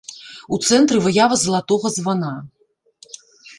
[0.55, 2.33] У цэнтры выява залатога звана.